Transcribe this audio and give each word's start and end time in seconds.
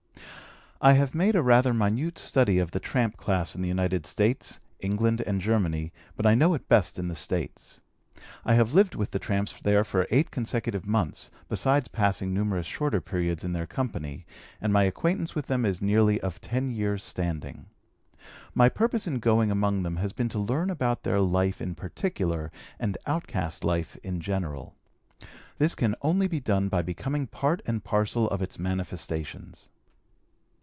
I 0.83 0.93
have 0.93 1.13
made 1.13 1.35
a 1.35 1.43
rather 1.43 1.75
minute 1.75 2.17
study 2.17 2.57
of 2.57 2.71
the 2.71 2.79
tramp 2.79 3.15
class 3.15 3.53
in 3.53 3.61
the 3.61 3.67
United 3.67 4.07
States, 4.07 4.59
England, 4.79 5.21
and 5.27 5.39
Germany, 5.39 5.93
but 6.15 6.25
I 6.25 6.33
know 6.33 6.55
it 6.55 6.67
best 6.67 6.97
in 6.97 7.07
the 7.07 7.13
States. 7.13 7.79
I 8.43 8.55
have 8.55 8.73
lived 8.73 8.95
with 8.95 9.11
the 9.11 9.19
tramps 9.19 9.53
there 9.61 9.83
for 9.83 10.07
eight 10.09 10.31
consecutive 10.31 10.87
months, 10.87 11.29
besides 11.47 11.87
passing 11.87 12.33
numerous 12.33 12.65
shorter 12.65 12.99
periods 12.99 13.43
in 13.43 13.53
their 13.53 13.67
company, 13.67 14.25
and 14.59 14.73
my 14.73 14.85
acquaintance 14.85 15.35
with 15.35 15.45
them 15.45 15.65
is 15.67 15.83
nearly 15.83 16.19
of 16.21 16.41
ten 16.41 16.71
years' 16.71 17.03
standing. 17.03 17.67
My 18.55 18.67
purpose 18.67 19.05
in 19.05 19.19
going 19.19 19.51
among 19.51 19.83
them 19.83 19.97
has 19.97 20.13
been 20.13 20.29
to 20.29 20.39
learn 20.39 20.71
about 20.71 21.03
their 21.03 21.19
life 21.21 21.61
in 21.61 21.75
particular 21.75 22.51
and 22.79 22.97
outcast 23.05 23.63
life 23.63 23.97
in 24.01 24.19
general. 24.19 24.73
This 25.59 25.75
can 25.75 25.93
only 26.01 26.27
be 26.27 26.39
done 26.39 26.69
by 26.69 26.81
becoming 26.81 27.27
part 27.27 27.61
and 27.67 27.83
parcel 27.83 28.27
of 28.31 28.41
its 28.41 28.57
manifestations. 28.57 29.69